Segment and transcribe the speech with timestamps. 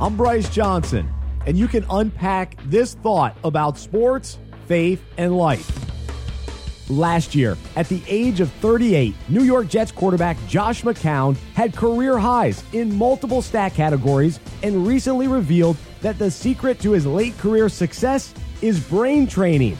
[0.00, 1.12] I'm Bryce Johnson,
[1.44, 5.68] and you can unpack this thought about sports, faith, and life.
[6.88, 12.16] Last year, at the age of 38, New York Jets quarterback Josh McCown had career
[12.16, 17.68] highs in multiple stat categories and recently revealed that the secret to his late career
[17.68, 19.76] success is brain training.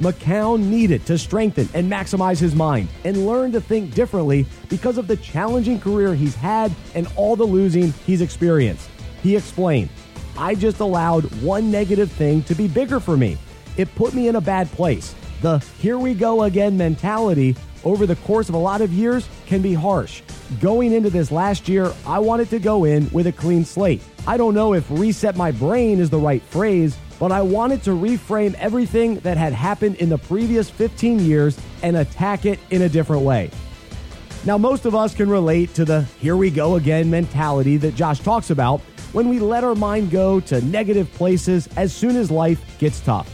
[0.00, 5.06] McCown needed to strengthen and maximize his mind and learn to think differently because of
[5.06, 8.90] the challenging career he's had and all the losing he's experienced.
[9.22, 9.90] He explained,
[10.36, 13.36] I just allowed one negative thing to be bigger for me.
[13.76, 15.14] It put me in a bad place.
[15.42, 19.62] The here we go again mentality over the course of a lot of years can
[19.62, 20.22] be harsh.
[20.60, 24.02] Going into this last year, I wanted to go in with a clean slate.
[24.26, 27.90] I don't know if reset my brain is the right phrase, but I wanted to
[27.90, 32.88] reframe everything that had happened in the previous 15 years and attack it in a
[32.88, 33.50] different way.
[34.44, 38.20] Now, most of us can relate to the here we go again mentality that Josh
[38.20, 38.80] talks about
[39.12, 43.28] when we let our mind go to negative places as soon as life gets tough.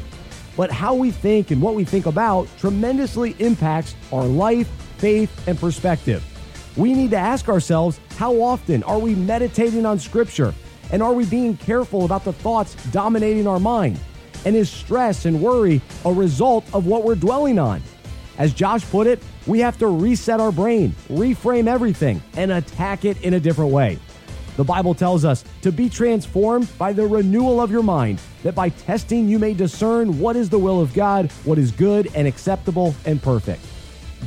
[0.56, 4.68] But how we think and what we think about tremendously impacts our life,
[4.98, 6.24] faith, and perspective.
[6.76, 10.54] We need to ask ourselves how often are we meditating on Scripture?
[10.92, 13.98] And are we being careful about the thoughts dominating our mind?
[14.44, 17.82] And is stress and worry a result of what we're dwelling on?
[18.38, 23.20] As Josh put it, we have to reset our brain, reframe everything, and attack it
[23.22, 23.98] in a different way.
[24.56, 28.70] The Bible tells us to be transformed by the renewal of your mind, that by
[28.70, 32.94] testing you may discern what is the will of God, what is good and acceptable
[33.04, 33.62] and perfect.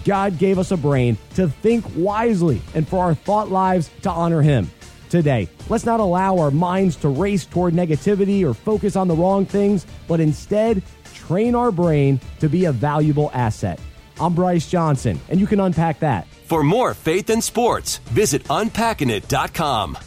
[0.06, 4.42] God gave us a brain to think wisely and for our thought lives to honor
[4.42, 4.70] Him.
[5.10, 9.46] Today, let's not allow our minds to race toward negativity or focus on the wrong
[9.46, 10.84] things, but instead
[11.16, 13.80] train our brain to be a valuable asset.
[14.20, 16.28] I'm Bryce Johnson, and you can unpack that.
[16.46, 19.98] For more faith and sports, visit unpackingit.com.